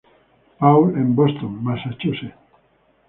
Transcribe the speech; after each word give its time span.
Paul 0.57 0.95
en 0.97 1.15
Boston, 1.15 1.59
Massachusetts. 1.63 2.33